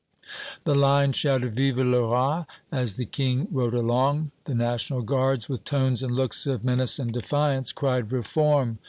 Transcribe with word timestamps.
The 0.63 0.73
Line 0.73 1.11
shouted 1.13 1.53
"Vive 1.53 1.77
le 1.77 2.01
Roi!" 2.07 2.45
as 2.71 2.95
the 2.95 3.05
King 3.05 3.47
rode 3.51 3.75
along. 3.75 4.31
The 4.45 4.55
National 4.55 5.03
Guards, 5.03 5.47
with 5.47 5.63
tones 5.63 6.01
and 6.01 6.15
looks 6.15 6.47
of 6.47 6.63
menace 6.63 6.97
and 6.97 7.13
defiance, 7.13 7.71
cried 7.71 8.11
"Reform!" 8.11 8.79